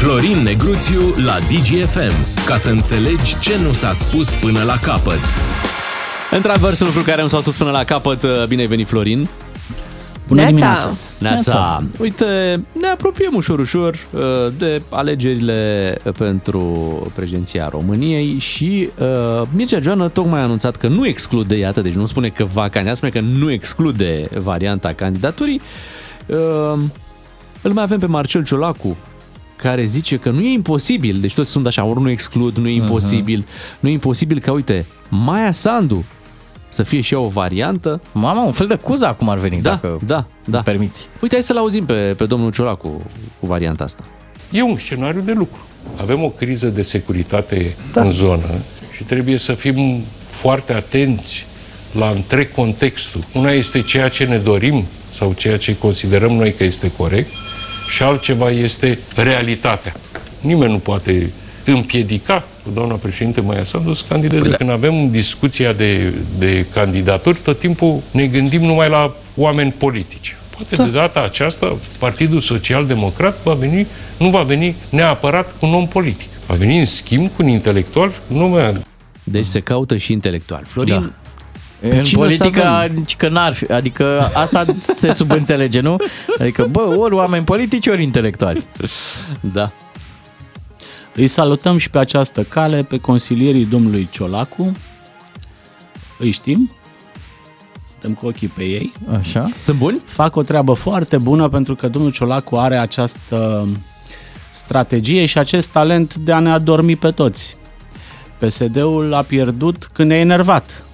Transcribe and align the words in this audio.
Florin 0.00 0.42
Negruțiu 0.42 1.00
la 1.24 1.36
DGFM, 1.38 2.44
ca 2.46 2.56
să 2.56 2.70
înțelegi 2.70 3.38
ce 3.38 3.58
nu 3.62 3.72
s-a 3.72 3.92
spus 3.92 4.34
până 4.34 4.62
la 4.62 4.76
capăt. 4.82 5.20
Într-adevăr, 6.30 6.72
sunt 6.72 6.88
lucruri 6.88 7.08
care 7.08 7.22
nu 7.22 7.28
s-au 7.28 7.40
spus 7.40 7.56
până 7.56 7.70
la 7.70 7.84
capăt. 7.84 8.46
Bine 8.48 8.60
ai 8.60 8.66
venit, 8.66 8.86
Florin. 8.86 9.28
Bună 10.26 10.40
Neața. 10.40 10.54
dimineața! 10.54 10.96
Neața! 11.18 11.82
Uite, 11.98 12.60
ne 12.80 12.86
apropiem 12.86 13.34
ușor, 13.34 13.58
ușor 13.58 13.94
uh, 14.10 14.20
de 14.58 14.82
alegerile 14.90 15.96
pentru 16.18 16.62
președinția 17.14 17.68
României 17.68 18.38
și 18.38 18.90
uh, 18.98 19.42
Mircea 19.54 19.80
Joană 19.80 20.08
tocmai 20.08 20.40
a 20.40 20.44
anunțat 20.44 20.76
că 20.76 20.88
nu 20.88 21.06
exclude, 21.06 21.56
iată, 21.56 21.80
deci 21.80 21.94
nu 21.94 22.06
spune 22.06 22.28
că 22.28 22.44
va 22.52 22.68
candida, 22.68 22.94
spune 22.94 23.10
că 23.10 23.20
nu 23.20 23.52
exclude 23.52 24.28
varianta 24.38 24.92
candidaturii. 24.92 25.60
Uh, 26.26 26.78
îl 27.62 27.72
mai 27.72 27.82
avem 27.82 27.98
pe 27.98 28.06
Marcel 28.06 28.44
Ciolacu, 28.44 28.96
care 29.60 29.84
zice 29.84 30.16
că 30.16 30.30
nu 30.30 30.40
e 30.40 30.52
imposibil, 30.52 31.18
deci 31.20 31.34
toți 31.34 31.50
sunt 31.50 31.66
așa, 31.66 31.84
ori 31.84 32.00
nu 32.00 32.10
exclud, 32.10 32.56
nu 32.56 32.68
e 32.68 32.74
imposibil, 32.74 33.42
uh-huh. 33.42 33.80
nu 33.80 33.88
e 33.88 33.92
imposibil 33.92 34.40
ca, 34.40 34.52
uite, 34.52 34.86
Maia 35.08 35.52
Sandu 35.52 36.04
să 36.68 36.82
fie 36.82 37.00
și 37.00 37.14
ea 37.14 37.20
o 37.20 37.28
variantă. 37.28 38.00
Mama, 38.12 38.44
un 38.44 38.52
fel 38.52 38.66
de 38.66 38.74
cuză 38.74 39.06
acum 39.06 39.28
ar 39.28 39.38
veni, 39.38 39.62
da, 39.62 39.70
dacă 39.70 39.98
da, 40.06 40.26
da. 40.44 40.58
permiți. 40.58 41.06
Uite, 41.20 41.34
hai 41.34 41.44
să-l 41.44 41.56
auzim 41.56 41.84
pe, 41.84 42.14
pe 42.16 42.24
domnul 42.24 42.52
Ciolacu 42.52 42.88
cu, 42.88 43.02
cu 43.40 43.46
varianta 43.46 43.84
asta. 43.84 44.04
E 44.50 44.62
un 44.62 44.78
scenariu 44.78 45.20
de 45.20 45.32
lucru. 45.32 45.58
Avem 45.96 46.22
o 46.22 46.28
criză 46.28 46.68
de 46.68 46.82
securitate 46.82 47.76
da. 47.92 48.00
în 48.00 48.10
zonă 48.10 48.48
și 48.96 49.02
trebuie 49.02 49.38
să 49.38 49.52
fim 49.52 50.02
foarte 50.26 50.72
atenți 50.72 51.46
la 51.92 52.08
întreg 52.08 52.52
contextul. 52.52 53.24
Una 53.34 53.50
este 53.50 53.82
ceea 53.82 54.08
ce 54.08 54.24
ne 54.24 54.36
dorim 54.36 54.84
sau 55.12 55.32
ceea 55.32 55.56
ce 55.56 55.76
considerăm 55.76 56.32
noi 56.32 56.54
că 56.54 56.64
este 56.64 56.90
corect 56.96 57.30
și 57.90 58.02
altceva 58.02 58.50
este 58.50 58.98
realitatea. 59.16 59.94
Nimeni 60.40 60.72
nu 60.72 60.78
poate 60.78 61.30
împiedica 61.64 62.44
cu 62.62 62.70
doamna 62.74 62.94
președinte 62.94 63.40
Maia 63.40 63.64
Sandu 63.64 63.94
să 63.94 64.04
candideze. 64.08 64.40
Păi 64.40 64.50
da. 64.50 64.56
Când 64.56 64.70
avem 64.70 65.10
discuția 65.10 65.72
de, 65.72 66.14
de 66.38 66.66
candidaturi, 66.72 67.38
tot 67.38 67.58
timpul 67.58 68.00
ne 68.10 68.26
gândim 68.26 68.62
numai 68.62 68.88
la 68.88 69.14
oameni 69.36 69.72
politici. 69.72 70.36
Poate 70.50 70.76
da. 70.76 70.84
de 70.84 70.90
data 70.90 71.22
aceasta 71.22 71.76
Partidul 71.98 72.40
Social 72.40 72.86
Democrat 72.86 73.38
va 73.42 73.52
veni, 73.52 73.86
nu 74.16 74.28
va 74.28 74.42
veni 74.42 74.74
neapărat 74.88 75.54
cu 75.58 75.66
un 75.66 75.74
om 75.74 75.86
politic. 75.86 76.28
Va 76.46 76.54
veni 76.54 76.78
în 76.78 76.86
schimb 76.86 77.26
cu 77.36 77.42
un 77.42 77.48
intelectual, 77.48 78.12
nu 78.26 78.48
mai 78.48 78.76
Deci 79.24 79.46
se 79.46 79.60
caută 79.60 79.96
și 79.96 80.12
intelectual. 80.12 80.62
Florin, 80.66 80.94
da. 80.94 81.29
În 81.80 82.04
politică, 82.12 82.90
că 83.16 83.28
n-ar 83.28 83.54
fi, 83.54 83.72
adică 83.72 84.30
asta 84.34 84.64
se 84.94 85.12
subînțelege, 85.12 85.80
nu? 85.80 85.96
Adică, 86.38 86.66
bă, 86.70 86.80
ori 86.98 87.14
oameni 87.14 87.44
politici, 87.44 87.86
ori 87.86 88.02
intelectuali. 88.02 88.64
Da. 89.40 89.70
Îi 91.14 91.26
salutăm 91.26 91.76
și 91.78 91.90
pe 91.90 91.98
această 91.98 92.42
cale 92.42 92.82
pe 92.82 92.98
consilierii 92.98 93.64
domnului 93.64 94.08
Ciolacu. 94.10 94.72
Îi 96.18 96.30
știm. 96.30 96.70
Stăm 97.86 98.14
cu 98.14 98.26
ochii 98.26 98.48
pe 98.48 98.62
ei. 98.62 98.92
Așa. 99.18 99.50
Sunt 99.58 99.78
buni? 99.78 100.00
Fac 100.04 100.36
o 100.36 100.42
treabă 100.42 100.72
foarte 100.72 101.16
bună 101.16 101.48
pentru 101.48 101.74
că 101.74 101.88
domnul 101.88 102.12
Ciolacu 102.12 102.56
are 102.56 102.78
această 102.78 103.68
strategie 104.52 105.26
și 105.26 105.38
acest 105.38 105.68
talent 105.68 106.14
de 106.14 106.32
a 106.32 106.38
ne 106.38 106.50
adormi 106.50 106.96
pe 106.96 107.10
toți. 107.10 107.56
PSD-ul 108.38 109.14
a 109.14 109.22
pierdut 109.22 109.88
când 109.92 110.10
e 110.10 110.14
enervat. 110.14 110.84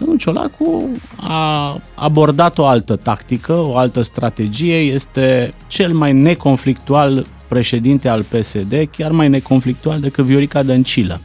Domnul 0.00 0.18
Ciolacu 0.18 0.90
a 1.16 1.80
abordat 1.94 2.58
o 2.58 2.66
altă 2.66 2.96
tactică, 2.96 3.52
o 3.52 3.76
altă 3.76 4.02
strategie, 4.02 4.76
este 4.76 5.54
cel 5.66 5.92
mai 5.92 6.12
neconflictual 6.12 7.26
președinte 7.48 8.08
al 8.08 8.22
PSD, 8.22 8.88
chiar 8.96 9.10
mai 9.10 9.28
neconflictual 9.28 10.00
decât 10.00 10.24
Viorica 10.24 10.62
Dăncilă. 10.62 11.20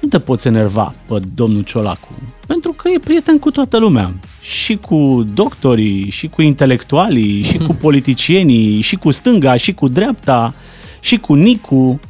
Nu 0.00 0.08
te 0.08 0.18
poți 0.18 0.46
enerva 0.46 0.94
pe 1.08 1.20
domnul 1.34 1.62
Ciolacu, 1.62 2.08
pentru 2.46 2.72
că 2.76 2.88
e 2.88 2.98
prieten 2.98 3.38
cu 3.38 3.50
toată 3.50 3.78
lumea. 3.78 4.14
Și 4.40 4.76
cu 4.76 5.24
doctorii, 5.34 6.10
și 6.10 6.28
cu 6.28 6.42
intelectualii, 6.42 7.42
și 7.42 7.58
cu 7.58 7.72
politicienii, 7.74 8.80
și 8.80 8.96
cu 8.96 9.10
stânga, 9.10 9.56
și 9.56 9.72
cu 9.72 9.88
dreapta, 9.88 10.54
și 11.00 11.18
cu 11.18 11.34
Nicu, 11.34 12.00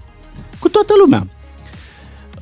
cu 0.58 0.68
toată 0.68 0.92
lumea. 1.00 1.26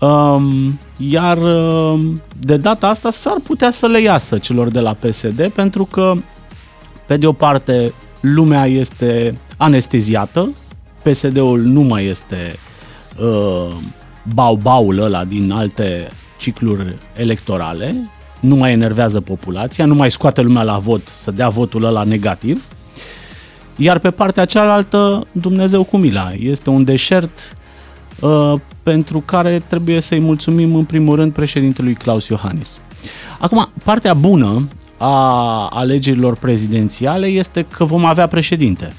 Um, 0.01 0.79
iar 0.97 1.39
um, 1.39 2.23
de 2.41 2.57
data 2.57 2.89
asta 2.89 3.11
s-ar 3.11 3.37
putea 3.47 3.71
să 3.71 3.87
le 3.87 4.01
iasă 4.01 4.39
celor 4.39 4.69
de 4.69 4.81
la 4.81 4.93
PSD, 4.93 5.49
pentru 5.49 5.85
că, 5.85 6.13
pe 7.07 7.17
de 7.17 7.27
o 7.27 7.33
parte, 7.33 7.93
lumea 8.21 8.67
este 8.67 9.33
anesteziată, 9.57 10.53
PSD-ul 11.03 11.61
nu 11.63 11.81
mai 11.81 12.05
este 12.05 12.59
uh, 13.21 13.75
bau-baul 14.35 14.99
ăla 14.99 15.25
din 15.25 15.53
alte 15.53 16.09
cicluri 16.39 16.97
electorale, 17.17 18.11
nu 18.41 18.57
mai 18.57 18.73
enervează 18.73 19.21
populația, 19.21 19.87
nu 19.87 19.95
mai 19.95 20.11
scoate 20.11 20.41
lumea 20.41 20.63
la 20.63 20.79
vot 20.79 21.09
să 21.09 21.31
dea 21.31 21.49
votul 21.49 21.85
ăla 21.85 22.03
negativ, 22.03 22.65
iar 23.77 23.99
pe 23.99 24.11
partea 24.11 24.45
cealaltă, 24.45 25.27
Dumnezeu 25.33 25.85
cu 25.85 25.97
mila, 25.97 26.31
este 26.39 26.71
un 26.71 26.85
deșert 26.85 27.57
uh, 28.21 28.53
pentru 28.93 29.21
care 29.21 29.63
trebuie 29.67 30.01
să-i 30.01 30.21
mulțumim 30.21 30.75
în 30.75 30.85
primul 30.85 31.17
rând 31.17 31.33
președintelui 31.33 31.95
Claus 31.95 32.29
Iohannis. 32.29 32.79
Acum, 33.39 33.69
partea 33.85 34.15
bună 34.15 34.69
a 34.97 35.67
alegerilor 35.73 36.37
prezidențiale 36.37 37.27
este 37.27 37.67
că 37.71 37.85
vom 37.85 38.05
avea 38.05 38.27
președinte. 38.27 38.93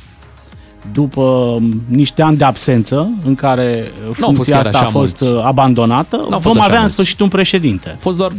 După 0.91 1.57
niște 1.85 2.21
ani 2.21 2.37
de 2.37 2.43
absență 2.43 3.09
în 3.25 3.35
care 3.35 3.91
funcția 4.11 4.59
asta 4.59 4.79
a 4.79 4.85
fost 4.85 5.21
mulți. 5.21 5.45
abandonată, 5.47 6.25
N-au 6.29 6.39
vom 6.39 6.61
avea 6.61 6.81
în 6.81 6.89
sfârșit 6.89 7.19
un 7.19 7.29
președinte. 7.29 7.89
A 7.89 7.99
fost 7.99 8.17
doar, 8.17 8.31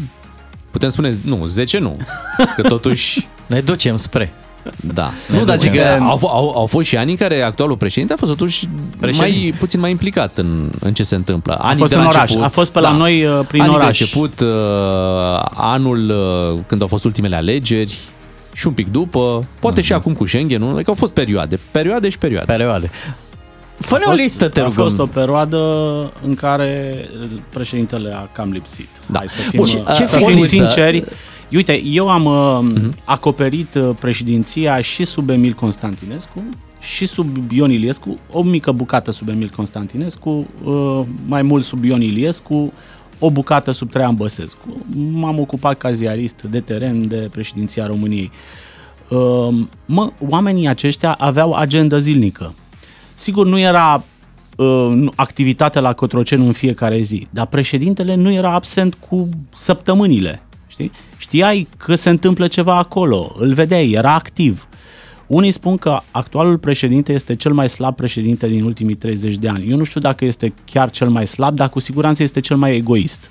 putem 0.71 0.89
spune, 0.89 1.17
nu, 1.25 1.47
10 1.47 1.79
nu, 1.79 1.97
că 2.57 2.63
totuși... 2.63 3.27
ne 3.47 3.61
ducem 3.61 3.97
spre. 3.97 4.33
Da. 4.95 5.11
Nu, 5.27 5.45
dar 5.45 5.57
că 5.57 5.99
au, 6.01 6.21
au, 6.23 6.53
au 6.57 6.67
fost 6.67 6.87
și 6.87 6.97
ani 6.97 7.11
în 7.11 7.17
care 7.17 7.43
actualul 7.43 7.77
președinte 7.77 8.13
a 8.13 8.17
fost 8.17 8.31
totuși 8.31 8.69
mai, 9.17 9.55
puțin 9.59 9.81
mai 9.81 9.91
implicat 9.91 10.39
în, 10.39 10.71
în 10.81 10.93
ce 10.93 11.03
se 11.03 11.15
întâmplă. 11.15 11.55
Anii 11.55 11.75
a 11.75 11.79
fost 11.79 11.93
în 11.93 12.07
oraș, 12.07 12.21
început, 12.21 12.45
a 12.45 12.49
fost 12.49 12.73
pe 12.73 12.81
la 12.81 12.91
da, 12.91 12.97
noi 12.97 13.25
uh, 13.25 13.41
prin 13.49 13.61
anii 13.61 13.75
oraș. 13.75 13.99
de 13.99 14.05
început, 14.05 14.41
uh, 14.41 14.49
anul 15.55 16.11
uh, 16.55 16.61
când 16.67 16.81
au 16.81 16.87
fost 16.87 17.05
ultimele 17.05 17.37
alegeri, 17.37 17.99
și 18.55 18.67
un 18.67 18.73
pic 18.73 18.91
după, 18.93 19.49
poate 19.61 19.81
uh-huh. 19.81 19.85
și 19.85 19.93
mhm. 19.93 20.01
acum 20.01 20.13
cu 20.15 20.27
Schengen, 20.27 20.61
nu? 20.61 20.69
Adică 20.75 20.91
au 20.91 20.97
fost 20.97 21.13
perioade, 21.13 21.59
perioade 21.71 22.09
și 22.09 22.19
perioade. 22.19 22.53
Perioade. 22.53 22.91
Fă 23.79 24.01
o 24.07 24.13
listă, 24.13 24.49
te 24.49 24.61
rugăm. 24.61 24.79
A 24.79 24.83
fost 24.83 24.99
o 24.99 25.07
perioadă 25.07 25.59
în 26.27 26.35
care 26.35 26.95
președintele 27.49 28.13
a 28.15 28.29
cam 28.33 28.51
lipsit. 28.51 28.89
Da. 29.07 29.19
Hai 29.19 29.29
să 29.29 29.41
fim, 29.41 29.59
Bun, 29.59 29.67
și 29.67 29.83
ce 29.97 30.05
să 30.05 30.19
fim 30.19 30.41
sinceri. 30.41 31.05
Uite, 31.53 31.83
eu 31.85 32.09
am 32.09 32.27
uh-huh. 32.29 33.05
acoperit 33.05 33.75
uh, 33.75 33.91
președinția 34.01 34.81
și 34.81 35.05
sub 35.05 35.29
Emil 35.29 35.53
Constantinescu 35.53 36.43
și 36.81 37.07
sub 37.07 37.51
Ion 37.51 37.71
Iliescu, 37.71 38.17
o 38.33 38.43
mică 38.43 38.73
bucată 38.73 39.11
sub 39.11 39.29
Emil 39.29 39.51
Constantinescu, 39.57 40.47
uh, 40.65 41.01
mai 41.27 41.43
mult 41.43 41.65
sub 41.65 41.85
Ion 41.85 42.01
Iliescu, 42.01 42.73
o 43.19 43.31
bucată 43.31 43.71
sub 43.71 43.91
Traian 43.91 44.15
Băsescu. 44.15 44.75
M-am 44.95 45.39
ocupat 45.39 45.79
ca 45.79 45.93
ziarist 45.93 46.43
de 46.43 46.61
teren 46.61 47.09
de 47.09 47.29
președinția 47.33 47.87
României. 47.87 48.31
Uh, 49.09 49.55
mă, 49.87 50.13
oamenii 50.29 50.69
aceștia 50.69 51.13
aveau 51.13 51.53
agenda 51.53 51.99
zilnică. 51.99 52.55
Sigur, 53.15 53.47
nu 53.47 53.59
era 53.59 54.05
uh, 54.57 55.07
activitate 55.15 55.81
la 55.81 55.93
Cotroceni 55.93 56.47
în 56.47 56.53
fiecare 56.53 57.01
zi, 57.01 57.27
dar 57.31 57.47
președintele 57.47 58.15
nu 58.15 58.33
era 58.33 58.53
absent 58.55 58.97
cu 59.09 59.29
săptămânile. 59.55 60.43
Știi? 60.79 60.93
Știai 61.17 61.69
că 61.77 61.95
se 61.95 62.11
întâmplă 62.11 62.47
ceva 62.47 62.77
acolo, 62.77 63.35
îl 63.39 63.53
vedeai, 63.53 63.91
era 63.91 64.15
activ. 64.15 64.69
Unii 65.27 65.51
spun 65.51 65.77
că 65.77 66.01
actualul 66.11 66.59
președinte 66.59 67.13
este 67.13 67.37
cel 67.37 67.53
mai 67.53 67.69
slab 67.69 67.95
președinte 67.97 68.49
din 68.49 68.65
ultimii 68.65 68.95
30 68.95 69.37
de 69.37 69.49
ani. 69.49 69.71
Eu 69.71 69.77
nu 69.77 69.85
știu 69.85 70.01
dacă 70.01 70.25
este 70.25 70.55
chiar 70.65 70.91
cel 70.91 71.09
mai 71.09 71.27
slab, 71.27 71.55
dar 71.55 71.69
cu 71.69 71.81
siguranță 71.81 72.23
este 72.23 72.41
cel 72.41 72.57
mai 72.57 72.77
egoist. 72.77 73.31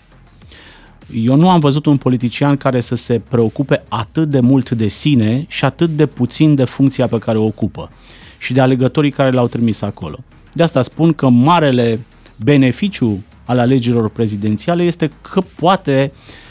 Eu 1.14 1.36
nu 1.36 1.50
am 1.50 1.60
văzut 1.60 1.86
un 1.86 1.98
politician 1.98 2.58
care 2.58 2.80
să 2.80 2.96
se 2.96 3.22
preocupe 3.30 3.84
atât 3.90 4.30
de 4.30 4.40
mult 4.40 4.70
de 4.70 4.88
sine 4.88 5.46
și 5.48 5.66
atât 5.66 5.90
de 5.90 6.06
puțin 6.06 6.56
de 6.56 6.64
funcția 6.64 7.08
pe 7.08 7.18
care 7.18 7.38
o 7.38 7.46
ocupă 7.46 7.90
și 8.38 8.54
de 8.54 8.62
alegătorii 8.62 9.12
care 9.12 9.32
l-au 9.32 9.48
trimis 9.48 9.82
acolo. 9.82 10.18
De 10.54 10.64
asta 10.64 10.82
spun 10.82 11.14
că 11.14 11.30
marele 11.30 12.00
beneficiu 12.44 13.24
al 13.46 13.60
alegerilor 13.60 14.10
prezidențiale 14.10 14.84
este 14.84 15.10
că 15.22 15.42
poate 15.56 16.12
uh, 16.14 16.46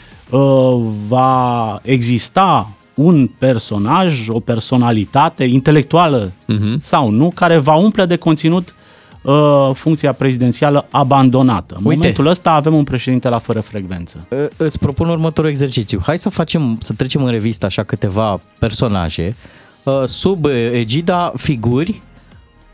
va 1.07 1.79
exista 1.81 2.71
un 2.93 3.27
personaj, 3.27 4.27
o 4.27 4.39
personalitate 4.39 5.43
intelectuală 5.43 6.31
uh-huh. 6.31 6.77
sau 6.79 7.09
nu, 7.09 7.31
care 7.35 7.57
va 7.57 7.75
umple 7.75 8.05
de 8.05 8.15
conținut 8.15 8.75
uh, 9.21 9.69
funcția 9.73 10.13
prezidențială 10.13 10.87
abandonată. 10.91 11.75
În 11.79 11.85
Uite. 11.85 11.95
momentul 11.95 12.25
ăsta 12.25 12.51
avem 12.51 12.73
un 12.73 12.83
președinte 12.83 13.29
la 13.29 13.37
fără 13.37 13.59
frecvență. 13.59 14.27
Uh, 14.29 14.45
îți 14.57 14.79
propun 14.79 15.09
următorul 15.09 15.49
exercițiu. 15.49 15.99
Hai 16.03 16.17
să 16.17 16.29
facem, 16.29 16.77
să 16.81 16.93
trecem 16.93 17.23
în 17.23 17.29
revistă 17.29 17.65
așa 17.65 17.83
câteva 17.83 18.39
personaje 18.59 19.35
uh, 19.83 20.03
sub 20.05 20.45
egida 20.71 21.33
figuri 21.35 22.01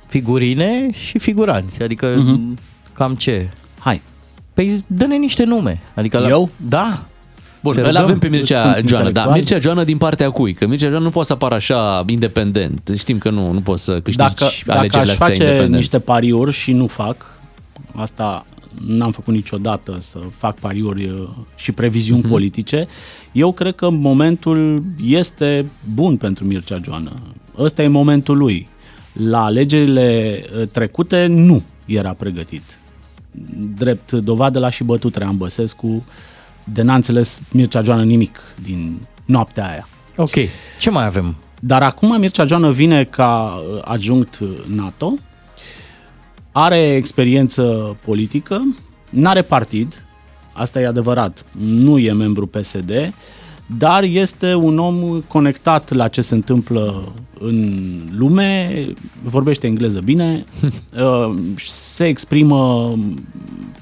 figurine 0.07 0.89
și 0.91 1.17
figuranți. 1.17 1.83
Adică 1.83 2.15
uh-huh. 2.15 2.59
cam 2.93 3.15
ce? 3.15 3.49
Hai. 3.79 4.01
Păi 4.53 4.79
dă-ne 4.87 5.15
niște 5.15 5.43
nume. 5.43 5.81
Adică 5.95 6.25
Eu? 6.29 6.41
La... 6.41 6.67
Da. 6.69 7.03
Bun, 7.63 7.73
Te 7.73 7.79
îl 7.79 7.85
rugăm. 7.87 8.01
avem 8.03 8.19
pe 8.19 8.27
Mircea 8.27 8.73
Sunt 8.73 8.87
Joană, 8.87 9.03
da, 9.03 9.07
intelectual. 9.09 9.37
Mircea 9.37 9.59
Joană 9.59 9.83
din 9.83 9.97
partea 9.97 10.29
cui? 10.29 10.53
Că 10.53 10.67
Mircea 10.67 10.87
Joană 10.89 11.03
nu 11.03 11.09
poate 11.09 11.27
să 11.27 11.33
apară 11.33 11.55
așa 11.55 12.03
independent. 12.07 12.91
Știm 12.97 13.17
că 13.17 13.29
nu, 13.29 13.51
nu 13.51 13.61
poți 13.61 13.83
să 13.83 13.91
câștigi 13.91 14.17
Dacă, 14.17 14.45
dacă 14.65 14.79
alegerile 14.79 15.01
aș 15.01 15.09
astea 15.09 15.27
face 15.27 15.41
independent. 15.41 15.75
niște 15.75 15.99
pariuri 15.99 16.51
și 16.51 16.71
nu 16.71 16.87
fac, 16.87 17.37
asta 17.95 18.45
n-am 18.87 19.11
făcut 19.11 19.33
niciodată 19.33 19.97
să 19.99 20.19
fac 20.37 20.59
pariuri 20.59 21.05
uh, 21.05 21.27
și 21.55 21.71
previziuni 21.71 22.19
Mhm. 22.19 22.27
uh-huh. 22.27 22.31
politice, 22.31 22.87
eu 23.31 23.51
cred 23.51 23.75
că 23.75 23.89
momentul 23.89 24.83
este 25.05 25.65
bun 25.93 26.17
pentru 26.17 26.45
Mircea 26.45 26.79
Joană. 26.83 27.11
Ăsta 27.57 27.83
e 27.83 27.87
momentul 27.87 28.37
lui. 28.37 28.67
La 29.27 29.43
alegerile 29.43 30.41
uh, 30.59 30.67
trecute 30.71 31.25
nu 31.25 31.63
era 31.85 32.09
pregătit. 32.09 32.63
Drept 33.77 34.11
dovadă 34.11 34.59
la 34.59 34.69
și 34.69 34.83
bătut 34.83 35.11
Traian 35.11 35.37
Băsescu, 35.37 36.05
de 36.63 36.81
n-a 36.81 36.95
înțeles 36.95 37.41
Mircea 37.51 37.81
Joană 37.81 38.03
nimic 38.03 38.39
din 38.63 38.99
noaptea 39.25 39.69
aia. 39.69 39.87
Ok. 40.15 40.33
Ce 40.79 40.89
mai 40.89 41.05
avem? 41.05 41.35
Dar 41.59 41.83
acum 41.83 42.19
Mircea 42.19 42.45
Joană 42.45 42.71
vine 42.71 43.03
ca 43.03 43.63
uh, 43.67 43.79
adjunct 43.83 44.39
NATO, 44.75 45.13
are 46.51 46.95
experiență 46.95 47.95
politică, 48.05 48.75
n-are 49.09 49.41
partid, 49.41 50.05
asta 50.53 50.81
e 50.81 50.87
adevărat, 50.87 51.43
nu 51.57 51.97
e 51.97 52.11
membru 52.11 52.47
PSD, 52.47 53.13
dar 53.77 54.03
este 54.03 54.53
un 54.53 54.77
om 54.77 55.21
conectat 55.27 55.91
la 55.91 56.07
ce 56.07 56.21
se 56.21 56.33
întâmplă 56.33 57.13
în 57.39 57.79
lume, 58.11 58.85
vorbește 59.23 59.67
engleză 59.67 59.99
bine, 59.99 60.43
uh, 60.63 61.33
se 61.67 62.05
exprimă 62.07 62.93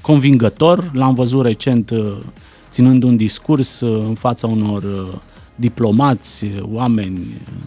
convingător, 0.00 0.90
l-am 0.92 1.14
văzut 1.14 1.44
recent 1.44 1.90
uh, 1.90 2.16
ținând 2.72 3.02
un 3.02 3.16
discurs 3.16 3.80
uh, 3.80 4.02
în 4.04 4.14
fața 4.14 4.46
unor 4.46 4.82
uh, 4.82 5.18
diplomați, 5.54 6.44
uh, 6.44 6.62
oameni 6.62 7.18
uh, 7.18 7.62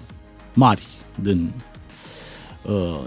mari 0.53 0.81
din 1.21 1.51
uh, 2.61 2.99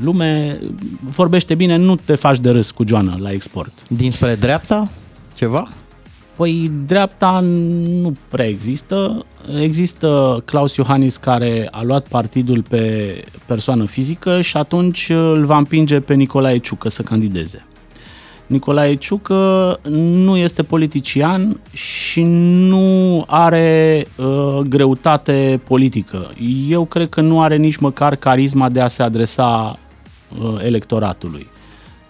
lume, 0.00 0.58
vorbește 1.00 1.54
bine, 1.54 1.76
nu 1.76 1.94
te 1.94 2.14
faci 2.14 2.38
de 2.38 2.50
râs 2.50 2.70
cu 2.70 2.86
Joana 2.86 3.16
la 3.18 3.32
export. 3.32 3.72
Dinspre 3.88 4.34
dreapta? 4.34 4.90
Ceva? 5.34 5.68
Păi 6.36 6.70
dreapta 6.86 7.40
nu 7.40 8.12
prea 8.28 8.46
există. 8.46 9.26
Există 9.60 10.42
Claus 10.44 10.76
Iohannis 10.76 11.16
care 11.16 11.68
a 11.70 11.82
luat 11.82 12.08
partidul 12.08 12.62
pe 12.62 13.14
persoană 13.46 13.84
fizică 13.84 14.40
și 14.40 14.56
atunci 14.56 15.08
îl 15.08 15.44
va 15.44 15.56
împinge 15.56 16.00
pe 16.00 16.14
Nicolae 16.14 16.58
Ciucă 16.58 16.88
să 16.88 17.02
candideze. 17.02 17.66
Nicolae 18.46 18.94
Ciucă 18.94 19.80
nu 19.88 20.36
este 20.36 20.62
politician 20.62 21.60
și 21.72 22.22
nu 22.22 23.24
are 23.26 24.04
uh, 24.16 24.58
greutate 24.68 25.60
politică. 25.66 26.30
Eu 26.68 26.84
cred 26.84 27.08
că 27.08 27.20
nu 27.20 27.42
are 27.42 27.56
nici 27.56 27.76
măcar 27.76 28.16
carisma 28.16 28.68
de 28.68 28.80
a 28.80 28.88
se 28.88 29.02
adresa 29.02 29.72
uh, 30.42 30.56
electoratului. 30.64 31.46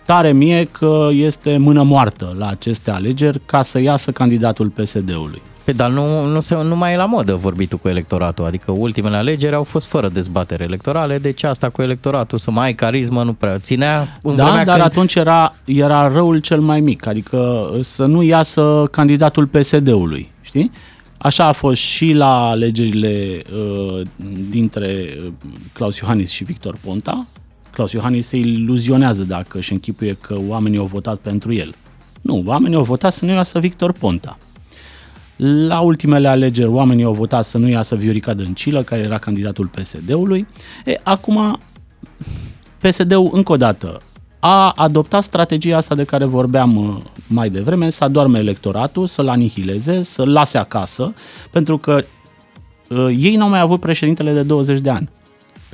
Tare 0.06 0.32
mie 0.32 0.69
că 0.72 1.08
este 1.12 1.56
mână 1.56 1.82
moartă 1.82 2.34
la 2.38 2.48
aceste 2.48 2.90
alegeri 2.90 3.40
ca 3.46 3.62
să 3.62 3.80
iasă 3.80 4.10
candidatul 4.10 4.69
PSD-ului. 4.69 5.42
Pe, 5.64 5.72
dar 5.72 5.90
nu, 5.90 6.26
nu, 6.26 6.40
se, 6.40 6.55
nu 6.55 6.76
mai 6.76 6.93
e 6.93 6.96
la 6.96 7.05
modă 7.05 7.34
vorbitul 7.34 7.78
cu 7.78 7.88
electoratul, 7.88 8.44
adică 8.44 8.72
ultimele 8.72 9.16
alegeri 9.16 9.55
au 9.55 9.62
fost 9.62 9.87
fără 9.87 10.08
dezbatere 10.08 10.64
electorale, 10.64 11.19
deci 11.19 11.43
asta 11.43 11.69
cu 11.69 11.82
electoratul, 11.82 12.38
să 12.38 12.50
mai 12.50 12.64
ai 12.64 12.75
carismă, 12.75 13.22
nu 13.22 13.32
prea 13.32 13.58
ținea 13.58 14.19
în 14.22 14.37
Da, 14.37 14.43
vremea 14.44 14.64
dar 14.64 14.75
când... 14.75 14.87
atunci 14.87 15.14
era, 15.14 15.55
era 15.64 16.08
răul 16.08 16.38
cel 16.38 16.61
mai 16.61 16.81
mic, 16.81 17.06
adică 17.06 17.70
să 17.81 18.05
nu 18.05 18.22
iasă 18.22 18.88
candidatul 18.90 19.46
PSD-ului, 19.46 20.31
știi? 20.40 20.70
Așa 21.19 21.44
a 21.44 21.52
fost 21.52 21.81
și 21.81 22.12
la 22.12 22.49
alegerile 22.49 23.43
uh, 23.52 24.00
dintre 24.50 25.19
uh, 25.25 25.32
Claus 25.72 25.99
Iohannis 25.99 26.31
și 26.31 26.44
Victor 26.44 26.76
Ponta. 26.84 27.26
Claus 27.70 27.93
Iohannis 27.93 28.26
se 28.26 28.37
iluzionează 28.37 29.22
dacă 29.22 29.58
își 29.58 29.72
închipuie 29.72 30.16
că 30.20 30.37
oamenii 30.49 30.78
au 30.78 30.84
votat 30.84 31.16
pentru 31.16 31.52
el. 31.52 31.75
Nu, 32.20 32.43
oamenii 32.46 32.76
au 32.76 32.82
votat 32.82 33.12
să 33.12 33.25
nu 33.25 33.32
iasă 33.32 33.58
Victor 33.58 33.93
Ponta. 33.93 34.37
La 35.36 35.81
ultimele 35.81 36.28
alegeri, 36.28 36.69
oamenii 36.69 37.04
au 37.04 37.12
votat 37.12 37.44
să 37.44 37.58
nu 37.58 37.69
iasă 37.69 37.94
Viorica 37.94 38.34
Dăncilă, 38.34 38.82
care 38.82 39.02
era 39.02 39.19
candidatul 39.19 39.66
PSD-ului. 39.66 40.46
E, 40.84 41.00
acum, 41.02 41.58
PSD-ul, 42.81 43.31
încă 43.32 43.52
o 43.52 43.56
dată, 43.56 44.00
a 44.38 44.70
adoptat 44.70 45.22
strategia 45.22 45.76
asta 45.76 45.94
de 45.94 46.04
care 46.04 46.25
vorbeam 46.25 46.76
uh, 46.76 46.96
mai 47.26 47.50
devreme, 47.50 47.90
să 47.90 48.04
adorme 48.04 48.38
electoratul, 48.38 49.06
să-l 49.06 49.28
anihileze, 49.28 50.02
să-l 50.02 50.32
lase 50.32 50.58
acasă, 50.58 51.14
pentru 51.50 51.76
că 51.76 52.04
uh, 52.88 53.14
ei 53.19 53.37
n-au 53.37 53.48
mai 53.48 53.60
avut 53.60 53.80
președintele 53.80 54.32
de 54.32 54.42
20 54.42 54.80
de 54.80 54.90
ani. 54.90 55.08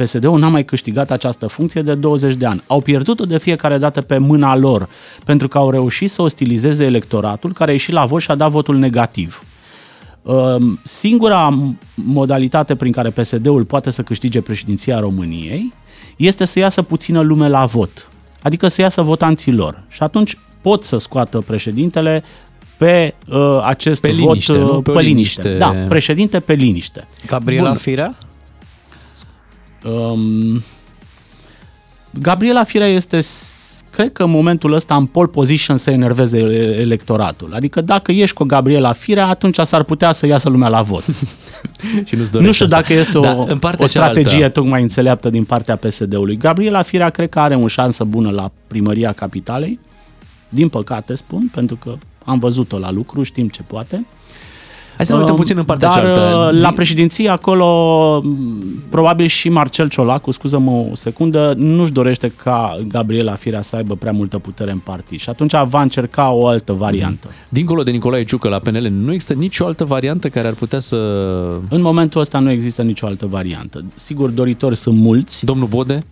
PSD-ul 0.02 0.38
n-a 0.38 0.48
mai 0.48 0.64
câștigat 0.64 1.10
această 1.10 1.46
funcție 1.46 1.82
de 1.82 1.94
20 1.94 2.34
de 2.34 2.46
ani. 2.46 2.62
Au 2.66 2.80
pierdut-o 2.80 3.24
de 3.24 3.38
fiecare 3.38 3.78
dată 3.78 4.00
pe 4.00 4.18
mâna 4.18 4.56
lor, 4.56 4.88
pentru 5.24 5.48
că 5.48 5.58
au 5.58 5.70
reușit 5.70 6.10
să 6.10 6.22
ostilizeze 6.22 6.84
electoratul 6.84 7.52
care 7.52 7.70
a 7.70 7.72
ieșit 7.72 7.92
la 7.92 8.04
vot 8.04 8.20
și 8.20 8.30
a 8.30 8.34
dat 8.34 8.50
votul 8.50 8.76
negativ. 8.76 9.44
Um, 10.22 10.80
Singura 10.82 11.72
modalitate 11.94 12.74
prin 12.74 12.92
care 12.92 13.10
PSD-ul 13.10 13.64
poate 13.64 13.90
să 13.90 14.02
câștige 14.02 14.40
președinția 14.40 15.00
României 15.00 15.72
este 16.16 16.44
să 16.44 16.58
iasă 16.58 16.82
puțină 16.82 17.20
lume 17.20 17.48
la 17.48 17.64
vot, 17.64 18.08
adică 18.42 18.68
să 18.68 18.80
iasă 18.80 19.02
votanții 19.02 19.52
lor. 19.52 19.82
Și 19.88 20.02
atunci 20.02 20.38
pot 20.60 20.84
să 20.84 20.98
scoată 20.98 21.38
președintele 21.46 22.22
pe 22.76 23.14
uh, 23.28 23.60
acest 23.64 24.00
Pe 24.00 24.10
vot 24.10 24.18
liniște, 24.18 24.52
uh, 24.52 24.58
nu? 24.58 24.80
Pe 24.82 24.90
o 24.90 24.94
pe 24.94 25.00
liniște. 25.00 25.42
liniște. 25.42 25.58
Da, 25.58 25.86
președinte 25.88 26.40
pe 26.40 26.52
liniște. 26.52 27.06
Gabriela 27.26 27.68
Bun. 27.68 27.76
Firea? 27.76 28.16
Um, 29.84 30.62
Gabriela 32.20 32.64
Firea 32.64 32.86
este, 32.88 33.20
s- 33.20 33.82
cred 33.90 34.12
că 34.12 34.22
în 34.22 34.30
momentul 34.30 34.72
ăsta, 34.72 34.96
în 34.96 35.06
pole 35.06 35.28
position 35.28 35.76
să 35.76 35.90
enerveze 35.90 36.38
e- 36.38 36.80
electoratul. 36.80 37.54
Adică 37.54 37.80
dacă 37.80 38.12
ești 38.12 38.34
cu 38.36 38.44
Gabriela 38.44 38.92
Firea, 38.92 39.26
atunci 39.26 39.58
s-ar 39.58 39.82
putea 39.82 40.12
să 40.12 40.26
iasă 40.26 40.48
lumea 40.48 40.68
la 40.68 40.82
vot. 40.82 41.04
și 42.06 42.14
nu-ți 42.16 42.30
nu 42.32 42.38
dorești 42.38 42.52
știu 42.52 42.64
asta. 42.64 42.76
dacă 42.80 42.92
este 42.92 43.18
o, 43.18 43.20
Da, 43.20 43.30
în 43.46 43.58
partea 43.58 43.84
o 43.84 43.88
strategie 43.88 44.30
cealaltă. 44.30 44.60
tocmai 44.60 44.82
înțeleaptă 44.82 45.30
din 45.30 45.44
partea 45.44 45.76
PSD-ului. 45.76 46.36
Gabriela 46.36 46.82
Firea 46.82 47.10
cred 47.10 47.28
că 47.28 47.40
are 47.40 47.54
o 47.54 47.68
șansă 47.68 48.04
bună 48.04 48.30
la 48.30 48.50
primăria 48.66 49.12
capitalei. 49.12 49.78
Din 50.48 50.68
păcate 50.68 51.14
spun, 51.14 51.50
pentru 51.54 51.76
că 51.76 51.94
am 52.24 52.38
văzut-o 52.38 52.78
la 52.78 52.90
lucru, 52.90 53.22
știm 53.22 53.48
ce 53.48 53.62
poate. 53.62 54.06
Hai 55.00 55.08
să 55.08 55.14
ne 55.14 55.20
uităm 55.20 55.36
puțin 55.36 55.56
în 55.58 55.64
partea 55.64 55.88
Dar 55.88 56.02
cealaltă. 56.02 56.50
uh, 56.52 56.60
la 56.60 56.72
președinție 56.72 57.28
acolo 57.28 57.66
m, 58.24 58.82
probabil 58.88 59.26
și 59.26 59.48
Marcel 59.48 59.88
Ciolacu, 59.88 60.30
scuză-mă 60.30 60.70
o 60.90 60.94
secundă, 60.94 61.54
nu-și 61.56 61.92
dorește 61.92 62.32
ca 62.42 62.78
Gabriela 62.88 63.34
Firea 63.34 63.62
să 63.62 63.76
aibă 63.76 63.94
prea 63.94 64.12
multă 64.12 64.38
putere 64.38 64.70
în 64.70 64.78
partid 64.78 65.18
și 65.18 65.30
atunci 65.30 65.52
va 65.64 65.82
încerca 65.82 66.30
o 66.30 66.46
altă 66.46 66.72
variantă. 66.72 67.28
Dincolo 67.48 67.82
de 67.82 67.90
Nicolae 67.90 68.24
Ciucă 68.24 68.48
la 68.48 68.58
PNL, 68.58 68.88
nu 68.90 69.12
există 69.12 69.32
nicio 69.32 69.66
altă 69.66 69.84
variantă 69.84 70.28
care 70.28 70.46
ar 70.46 70.54
putea 70.54 70.78
să... 70.78 70.96
În 71.70 71.80
momentul 71.80 72.20
ăsta 72.20 72.38
nu 72.38 72.50
există 72.50 72.82
nicio 72.82 73.06
altă 73.06 73.26
variantă. 73.26 73.84
Sigur, 73.94 74.30
doritori 74.30 74.76
sunt 74.76 74.98
mulți. 74.98 75.44
Domnul 75.44 75.66
Bode? 75.66 76.04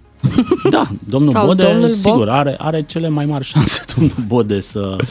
Da, 0.71 0.87
domnul 1.09 1.33
Sau 1.33 1.47
Bode, 1.47 1.63
domnul 1.63 1.81
Boc? 1.89 1.95
sigur, 1.95 2.29
are, 2.29 2.55
are 2.59 2.85
cele 2.89 3.09
mai 3.09 3.25
mari 3.25 3.45
șanse 3.45 3.85
domnul 3.97 4.15
Bode 4.27 4.61
să 4.61 4.97
uh, 5.01 5.07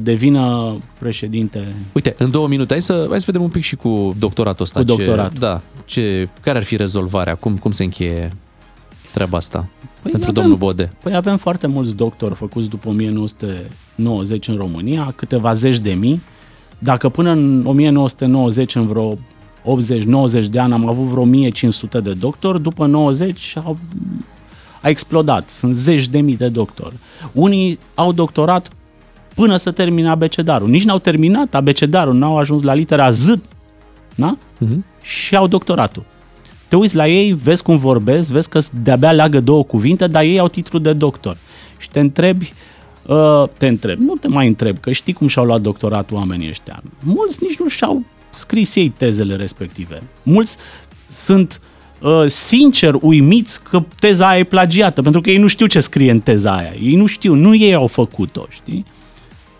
devină 0.00 0.76
președinte. 0.98 1.74
Uite, 1.92 2.14
în 2.18 2.30
două 2.30 2.48
minute, 2.48 2.72
hai 2.72 2.82
să, 2.82 3.06
hai 3.08 3.18
să 3.18 3.24
vedem 3.26 3.42
un 3.42 3.48
pic 3.48 3.62
și 3.62 3.76
cu 3.76 4.14
doctoratul 4.18 4.64
ăsta. 4.64 4.78
Cu 4.78 4.84
doctoratul. 4.84 5.32
Ce, 5.32 5.38
da, 5.38 5.60
ce, 5.84 6.28
care 6.40 6.58
ar 6.58 6.64
fi 6.64 6.76
rezolvarea? 6.76 7.34
Cum, 7.34 7.56
cum 7.56 7.70
se 7.70 7.84
încheie 7.84 8.32
treaba 9.12 9.36
asta 9.36 9.68
Păi 10.02 10.10
pentru 10.10 10.30
avem- 10.30 10.34
domnul 10.34 10.56
Bode? 10.56 10.92
Păi 11.02 11.14
avem 11.14 11.36
foarte 11.36 11.66
mulți 11.66 11.94
doctori 11.94 12.34
făcuți 12.34 12.68
după 12.68 12.88
1990 12.88 14.48
în 14.48 14.56
România, 14.56 15.12
câteva 15.16 15.54
zeci 15.54 15.78
de 15.78 15.92
mii. 15.92 16.20
Dacă 16.78 17.08
până 17.08 17.30
în 17.30 17.62
1990, 17.66 18.74
în 18.74 18.86
vreo 18.86 19.14
80-90 19.14 20.46
de 20.50 20.58
ani, 20.58 20.72
am 20.72 20.88
avut 20.88 21.04
vreo 21.04 21.22
1500 21.22 22.00
de 22.00 22.12
doctori, 22.12 22.62
după 22.62 22.86
90 22.86 23.54
au, 23.64 23.78
a 24.82 24.88
explodat. 24.88 25.50
Sunt 25.50 25.74
zeci 25.74 26.08
de 26.08 26.20
mii 26.20 26.36
de 26.36 26.48
doctori. 26.48 26.94
Unii 27.32 27.78
au 27.94 28.12
doctorat 28.12 28.70
până 29.34 29.56
să 29.56 29.70
termine 29.70 30.08
abecedarul. 30.08 30.68
Nici 30.68 30.84
n-au 30.84 30.98
terminat 30.98 31.54
abecedarul, 31.54 32.14
n-au 32.14 32.38
ajuns 32.38 32.62
la 32.62 32.74
litera 32.74 33.10
Z, 33.10 33.34
da? 34.14 34.36
Mhm. 34.58 34.84
și 35.02 35.36
au 35.36 35.46
doctoratul. 35.46 36.04
Te 36.68 36.76
uiți 36.76 36.96
la 36.96 37.08
ei, 37.08 37.32
vezi 37.32 37.62
cum 37.62 37.78
vorbesc, 37.78 38.30
vezi 38.32 38.48
că 38.48 38.60
de-abia 38.82 39.12
leagă 39.12 39.40
două 39.40 39.64
cuvinte, 39.64 40.06
dar 40.06 40.22
ei 40.22 40.38
au 40.38 40.48
titlul 40.48 40.82
de 40.82 40.92
doctor. 40.92 41.36
Și 41.78 41.88
te 41.88 42.00
întrebi, 42.00 42.52
uh, 43.06 43.44
te 43.58 43.66
întrebi, 43.66 44.04
nu 44.04 44.14
te 44.14 44.28
mai 44.28 44.46
întreb, 44.46 44.78
că 44.78 44.92
știi 44.92 45.12
cum 45.12 45.26
și-au 45.26 45.44
luat 45.44 45.60
doctoratul 45.60 46.16
oamenii 46.16 46.48
ăștia. 46.48 46.82
Mulți 47.04 47.38
nici 47.40 47.58
nu 47.58 47.68
și-au 47.68 48.02
scris 48.30 48.74
ei 48.74 48.88
tezele 48.88 49.36
respective. 49.36 49.98
Mulți 50.22 50.56
sunt 51.10 51.60
uh, 52.00 52.24
sincer 52.26 52.94
uimiți 53.00 53.62
că 53.62 53.82
teza 54.00 54.28
aia 54.28 54.38
e 54.38 54.44
plagiată, 54.44 55.02
pentru 55.02 55.20
că 55.20 55.30
ei 55.30 55.38
nu 55.38 55.46
știu 55.46 55.66
ce 55.66 55.80
scrie 55.80 56.10
în 56.10 56.20
teza 56.20 56.56
aia. 56.56 56.72
Ei 56.82 56.94
nu 56.94 57.06
știu, 57.06 57.34
nu 57.34 57.54
ei 57.54 57.74
au 57.74 57.86
făcut-o, 57.86 58.46
știi? 58.48 58.84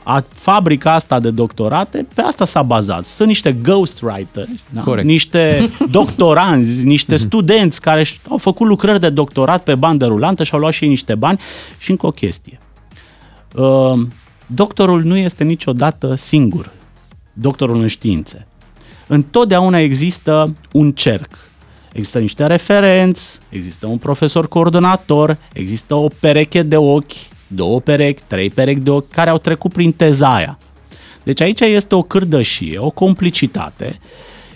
A, 0.03 0.25
fabrica 0.33 0.95
asta 0.95 1.21
de 1.21 1.31
doctorate, 1.31 2.07
pe 2.15 2.21
asta 2.21 2.45
s-a 2.45 2.63
bazat. 2.63 3.05
Sunt 3.05 3.29
niște 3.29 3.53
ghostwriters, 3.53 4.49
da? 4.71 4.81
Corect. 4.81 5.07
niște 5.07 5.71
doctoranzi, 5.91 6.85
niște 6.85 7.17
studenți 7.17 7.81
care 7.81 8.03
și- 8.03 8.21
au 8.29 8.37
făcut 8.37 8.67
lucrări 8.67 9.01
de 9.01 9.11
doctorat 9.11 9.63
pe 9.63 9.75
bandă 9.75 10.07
rulantă 10.07 10.45
și 10.45 10.55
au 10.55 10.61
luat 10.61 10.73
și 10.73 10.85
ei 10.85 10.91
niște 10.91 11.15
bani. 11.15 11.39
Și 11.79 11.91
încă 11.91 12.07
o 12.07 12.11
chestie. 12.11 12.59
Uh, 13.57 14.01
doctorul 14.47 15.03
nu 15.03 15.17
este 15.17 15.45
niciodată 15.45 16.15
singur, 16.15 16.71
doctorul 17.33 17.81
în 17.81 17.87
științe. 17.87 18.47
Întotdeauna 19.07 19.79
există 19.79 20.53
un 20.73 20.93
cerc. 20.93 21.39
Există 21.93 22.19
niște 22.19 22.47
referenți, 22.47 23.39
există 23.49 23.87
un 23.87 23.97
profesor 23.99 24.49
coordonator, 24.49 25.39
există 25.53 25.95
o 25.95 26.09
pereche 26.21 26.63
de 26.63 26.77
ochi, 26.77 27.13
două 27.55 27.81
perechi, 27.81 28.23
trei 28.27 28.51
perechi 28.51 28.81
de 28.81 28.91
ochi 28.91 29.11
care 29.11 29.31
au 29.31 29.39
trecut 29.39 29.73
prin 29.73 29.93
teza 29.93 30.35
aia. 30.35 30.59
Deci 31.23 31.41
aici 31.41 31.61
este 31.61 31.95
o 31.95 32.03
cârdășie, 32.03 32.79
o 32.79 32.91
complicitate 32.91 33.99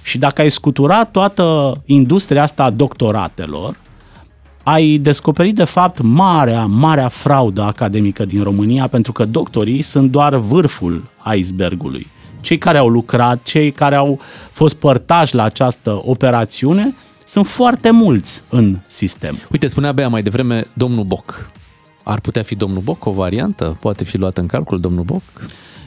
și 0.02 0.18
dacă 0.18 0.40
ai 0.40 0.50
scutura 0.50 1.04
toată 1.04 1.74
industria 1.84 2.42
asta 2.42 2.64
a 2.64 2.70
doctoratelor, 2.70 3.76
ai 4.62 4.98
descoperit 4.98 5.54
de 5.54 5.64
fapt 5.64 6.00
marea, 6.02 6.64
marea 6.66 7.08
fraudă 7.08 7.62
academică 7.62 8.24
din 8.24 8.42
România 8.42 8.86
pentru 8.86 9.12
că 9.12 9.24
doctorii 9.24 9.82
sunt 9.82 10.10
doar 10.10 10.36
vârful 10.36 11.02
icebergului. 11.34 12.06
Cei 12.40 12.58
care 12.58 12.78
au 12.78 12.88
lucrat, 12.88 13.42
cei 13.42 13.70
care 13.70 13.94
au 13.94 14.20
fost 14.50 14.74
părtași 14.74 15.34
la 15.34 15.42
această 15.42 16.00
operațiune, 16.04 16.94
sunt 17.26 17.46
foarte 17.46 17.90
mulți 17.90 18.42
în 18.50 18.78
sistem. 18.86 19.38
Uite, 19.50 19.66
spunea 19.66 19.92
Bea 19.92 20.08
mai 20.08 20.22
devreme 20.22 20.64
domnul 20.72 21.04
Boc. 21.04 21.50
Ar 22.04 22.20
putea 22.20 22.42
fi 22.42 22.54
domnul 22.54 22.82
Boc 22.82 23.06
o 23.06 23.12
variantă? 23.12 23.76
Poate 23.80 24.04
fi 24.04 24.18
luat 24.18 24.38
în 24.38 24.46
calcul 24.46 24.80
domnul 24.80 25.04
Boc? 25.04 25.22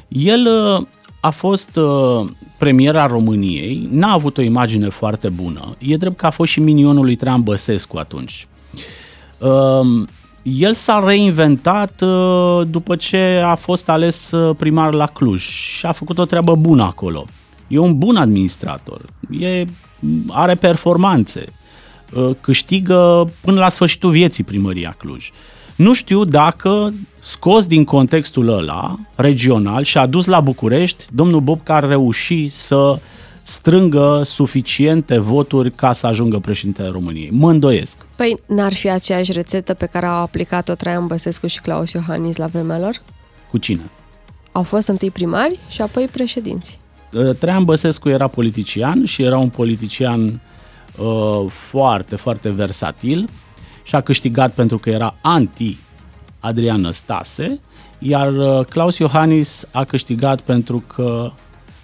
El 0.07 0.47
uh, 0.79 0.85
a 1.19 1.29
fost 1.29 1.75
uh, 1.75 2.27
premier 2.57 2.95
al 2.95 3.07
României, 3.07 3.87
n-a 3.91 4.11
avut 4.11 4.37
o 4.37 4.41
imagine 4.41 4.89
foarte 4.89 5.29
bună. 5.29 5.75
E 5.77 5.97
drept 5.97 6.17
că 6.17 6.25
a 6.25 6.29
fost 6.29 6.51
și 6.51 6.59
minionul 6.59 7.03
lui 7.03 7.15
Traian 7.15 7.41
Băsescu 7.41 7.97
atunci. 7.97 8.47
Uh, 9.37 10.07
El 10.43 10.73
s-a 10.73 11.03
reinventat 11.05 12.01
uh, 12.01 12.61
după 12.67 12.95
ce 12.95 13.41
a 13.45 13.55
fost 13.55 13.89
ales 13.89 14.31
uh, 14.31 14.55
primar 14.57 14.93
la 14.93 15.05
Cluj 15.05 15.41
și 15.41 15.85
a 15.85 15.91
făcut 15.91 16.17
o 16.17 16.25
treabă 16.25 16.55
bună 16.55 16.83
acolo. 16.83 17.25
E 17.67 17.77
un 17.77 17.97
bun 17.97 18.15
administrator, 18.15 19.01
e, 19.39 19.65
are 20.27 20.55
performanțe, 20.55 21.45
uh, 22.13 22.29
câștigă 22.41 23.29
până 23.41 23.59
la 23.59 23.69
sfârșitul 23.69 24.11
vieții 24.11 24.43
primăria 24.43 24.95
Cluj. 24.97 25.31
Nu 25.77 25.93
știu 25.93 26.23
dacă 26.23 26.93
scos 27.19 27.65
din 27.65 27.83
contextul 27.83 28.49
ăla 28.57 28.95
regional 29.15 29.83
și 29.83 29.97
adus 29.97 30.25
la 30.25 30.39
București, 30.39 31.05
domnul 31.11 31.39
Bobca 31.39 31.75
ar 31.75 31.87
reuși 31.87 32.47
să 32.47 32.99
strângă 33.43 34.21
suficiente 34.23 35.17
voturi 35.17 35.71
ca 35.71 35.93
să 35.93 36.07
ajungă 36.07 36.39
președintele 36.39 36.89
României. 36.89 37.29
Mă 37.31 37.49
îndoiesc. 37.49 37.97
Păi 38.15 38.39
n-ar 38.47 38.73
fi 38.73 38.89
aceeași 38.89 39.31
rețetă 39.31 39.73
pe 39.73 39.85
care 39.85 40.05
au 40.05 40.21
aplicat-o 40.21 40.73
Traian 40.73 41.07
Băsescu 41.07 41.47
și 41.47 41.61
Claus 41.61 41.91
Iohannis 41.91 42.35
la 42.35 42.45
vremea 42.45 42.79
lor? 42.79 43.01
Cu 43.49 43.57
cine? 43.57 43.81
Au 44.51 44.63
fost 44.63 44.87
întâi 44.87 45.11
primari 45.11 45.59
și 45.69 45.81
apoi 45.81 46.07
președinți. 46.11 46.79
Uh, 47.13 47.35
Traian 47.35 47.63
Băsescu 47.63 48.09
era 48.09 48.27
politician 48.27 49.05
și 49.05 49.23
era 49.23 49.37
un 49.37 49.49
politician 49.49 50.41
uh, 50.97 51.51
foarte, 51.51 52.15
foarte 52.15 52.49
versatil 52.49 53.29
și 53.87 53.95
a 53.95 54.01
câștigat 54.01 54.51
pentru 54.53 54.77
că 54.77 54.89
era 54.89 55.15
anti 55.21 55.77
Adrian 56.39 56.81
Năstase, 56.81 57.59
iar 57.99 58.33
uh, 58.33 58.65
Claus 58.65 58.97
Iohannis 58.97 59.67
a 59.71 59.83
câștigat 59.83 60.39
pentru 60.39 60.83
că 60.95 61.31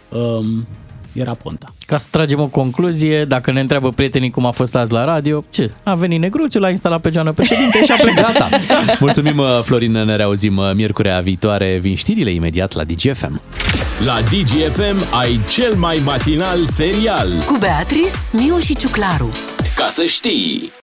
um, 0.10 0.68
era 1.14 1.34
Ponta. 1.34 1.74
Ca 1.86 1.98
să 1.98 2.08
tragem 2.10 2.40
o 2.40 2.48
concluzie, 2.48 3.26
dacă 3.26 3.52
ne 3.52 3.60
întreabă 3.60 3.90
prietenii 3.90 4.32
cum 4.32 4.46
a 4.46 4.52
fost 4.52 4.76
azi 4.76 4.92
la 4.92 5.04
radio, 5.04 5.44
ce? 5.50 5.72
A 5.84 5.96
venit 5.96 6.20
negruțul, 6.20 6.62
l-a 6.62 6.70
instalat 6.70 7.02
pe 7.02 7.12
geană 7.12 7.32
președinte 7.32 7.84
și 7.84 7.92
a 7.92 7.96
plecat. 7.96 8.34
Gata. 8.34 8.50
Mulțumim, 9.00 9.38
uh, 9.38 9.62
Florin, 9.64 9.92
ne 9.92 10.16
reauzim 10.16 10.58
uh, 10.58 10.72
miercurea 10.74 11.20
viitoare. 11.20 11.78
Vin 11.82 11.96
știrile 11.96 12.32
imediat 12.32 12.74
la 12.74 12.84
DGFM. 12.84 13.42
La 14.06 14.20
DGFM 14.22 15.18
ai 15.20 15.40
cel 15.50 15.76
mai 15.76 16.02
matinal 16.06 16.66
serial. 16.66 17.32
Cu 17.46 17.58
Beatrice, 17.60 18.16
Miu 18.32 18.60
și 18.60 18.76
Ciuclaru. 18.76 19.32
Ca 19.76 19.88
să 19.90 20.04
știi! 20.04 20.72